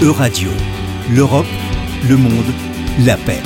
[0.00, 0.50] Euradio,
[1.12, 1.44] l'Europe,
[2.08, 2.30] le monde,
[3.04, 3.42] la paix.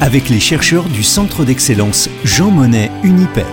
[0.00, 3.44] Avec les chercheurs du Centre d'excellence Jean Monnet Unipay.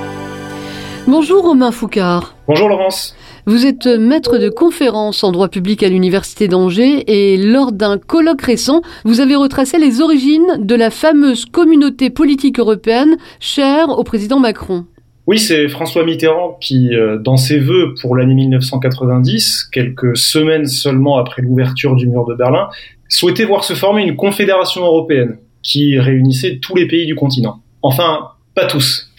[1.07, 2.37] Bonjour Romain Foucard.
[2.47, 3.17] Bonjour Laurence.
[3.47, 8.43] Vous êtes maître de conférence en droit public à l'Université d'Angers et lors d'un colloque
[8.43, 14.39] récent, vous avez retracé les origines de la fameuse communauté politique européenne chère au président
[14.39, 14.85] Macron.
[15.27, 21.17] Oui, c'est François Mitterrand qui, euh, dans ses vœux pour l'année 1990, quelques semaines seulement
[21.17, 22.69] après l'ouverture du mur de Berlin,
[23.09, 27.59] souhaitait voir se former une confédération européenne qui réunissait tous les pays du continent.
[27.81, 29.11] Enfin, pas tous.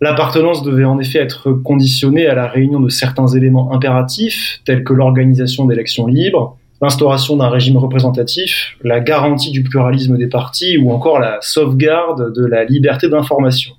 [0.00, 4.92] L'appartenance devait en effet être conditionnée à la réunion de certains éléments impératifs, tels que
[4.92, 11.18] l'organisation d'élections libres, l'instauration d'un régime représentatif, la garantie du pluralisme des partis ou encore
[11.18, 13.72] la sauvegarde de la liberté d'information.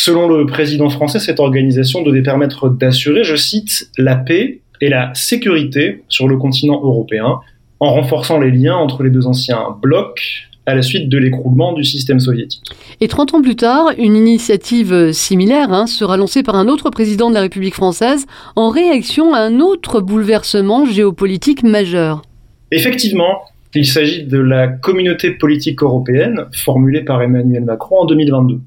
[0.00, 5.12] Selon le président français, cette organisation devait permettre d'assurer, je cite, la paix et la
[5.14, 7.40] sécurité sur le continent européen,
[7.80, 11.82] en renforçant les liens entre les deux anciens blocs, à la suite de l'écroulement du
[11.82, 12.62] système soviétique.
[13.00, 17.28] Et 30 ans plus tard, une initiative similaire hein, sera lancée par un autre président
[17.28, 18.24] de la République française
[18.54, 22.22] en réaction à un autre bouleversement géopolitique majeur.
[22.70, 23.40] Effectivement,
[23.74, 28.60] il s'agit de la communauté politique européenne formulée par Emmanuel Macron en 2022.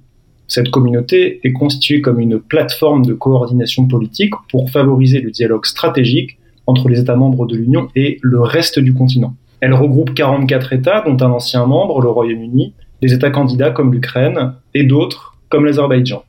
[0.52, 6.40] Cette communauté est constituée comme une plateforme de coordination politique pour favoriser le dialogue stratégique
[6.68, 9.34] entre les États membres de l'Union et le reste du continent.
[9.62, 14.56] Elle regroupe 44 États, dont un ancien membre, le Royaume-Uni, des États candidats comme l'Ukraine
[14.74, 16.22] et d'autres comme l'Azerbaïdjan.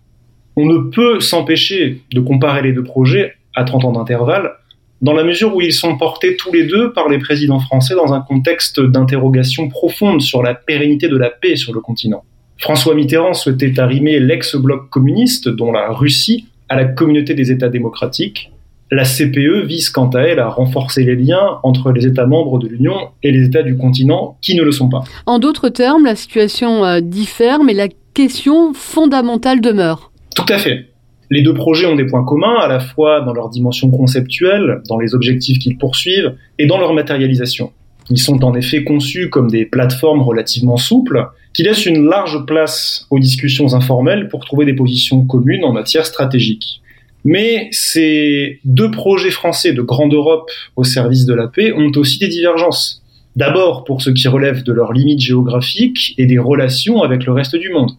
[0.54, 4.52] On ne peut s'empêcher de comparer les deux projets à 30 ans d'intervalle,
[5.00, 8.12] dans la mesure où ils sont portés tous les deux par les présidents français dans
[8.12, 12.22] un contexte d'interrogation profonde sur la pérennité de la paix sur le continent.
[12.62, 18.52] François Mitterrand souhaitait arrimer l'ex-bloc communiste, dont la Russie, à la communauté des États démocratiques,
[18.92, 22.68] la CPE vise quant à elle à renforcer les liens entre les États membres de
[22.68, 25.02] l'Union et les États du continent qui ne le sont pas.
[25.26, 30.12] En d'autres termes, la situation euh, diffère, mais la question fondamentale demeure.
[30.36, 30.86] Tout à fait.
[31.30, 34.98] Les deux projets ont des points communs, à la fois dans leur dimension conceptuelle, dans
[34.98, 37.72] les objectifs qu'ils poursuivent, et dans leur matérialisation.
[38.10, 43.06] Ils sont en effet conçus comme des plateformes relativement souples, qui laissent une large place
[43.10, 46.80] aux discussions informelles pour trouver des positions communes en matière stratégique.
[47.24, 52.18] Mais ces deux projets français de grande Europe au service de la paix ont aussi
[52.18, 53.02] des divergences.
[53.36, 57.56] D'abord pour ce qui relève de leurs limites géographiques et des relations avec le reste
[57.56, 57.92] du monde.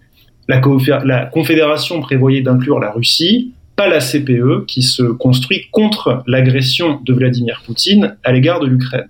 [0.50, 0.60] La,
[1.26, 7.64] Confédération prévoyait d'inclure la Russie, pas la CPE, qui se construit contre l'agression de Vladimir
[7.66, 9.08] Poutine à l'égard de l'Ukraine.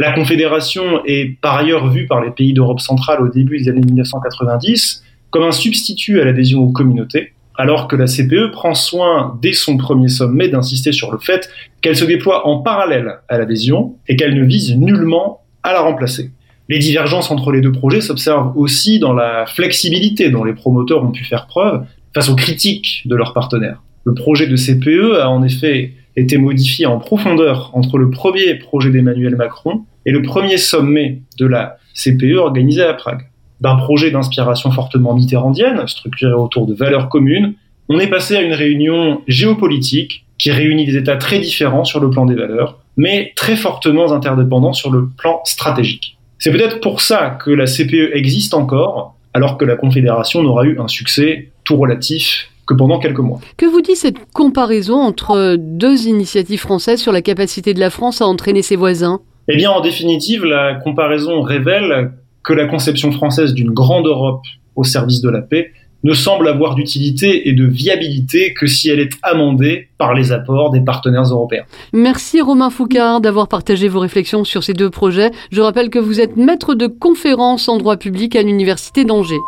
[0.00, 3.80] La Confédération est par ailleurs vue par les pays d'Europe centrale au début des années
[3.80, 9.52] 1990 comme un substitut à l'adhésion aux communautés, alors que la CPE prend soin dès
[9.52, 11.50] son premier sommet d'insister sur le fait
[11.80, 16.30] qu'elle se déploie en parallèle à l'adhésion et qu'elle ne vise nullement à la remplacer.
[16.68, 21.10] Les divergences entre les deux projets s'observent aussi dans la flexibilité dont les promoteurs ont
[21.10, 23.82] pu faire preuve face aux critiques de leurs partenaires.
[24.04, 28.90] Le projet de CPE a en effet été modifié en profondeur entre le premier projet
[28.90, 33.28] d'Emmanuel Macron et le premier sommet de la CPE organisé à Prague
[33.60, 37.54] d'un projet d'inspiration fortement mitterrandienne, structuré autour de valeurs communes,
[37.88, 42.10] on est passé à une réunion géopolitique qui réunit des États très différents sur le
[42.10, 46.16] plan des valeurs, mais très fortement interdépendants sur le plan stratégique.
[46.38, 50.78] C'est peut-être pour ça que la CPE existe encore, alors que la Confédération n'aura eu
[50.78, 53.40] un succès tout relatif que pendant quelques mois.
[53.56, 58.20] Que vous dit cette comparaison entre deux initiatives françaises sur la capacité de la France
[58.20, 59.20] à entraîner ses voisins?
[59.48, 62.12] Eh bien, en définitive, la comparaison révèle
[62.44, 64.42] que la conception française d'une grande Europe
[64.76, 65.72] au service de la paix
[66.04, 70.70] ne semble avoir d'utilité et de viabilité que si elle est amendée par les apports
[70.70, 71.64] des partenaires européens.
[71.92, 75.32] Merci Romain Foucard d'avoir partagé vos réflexions sur ces deux projets.
[75.50, 79.40] Je rappelle que vous êtes maître de conférence en droit public à l'Université d'Angers.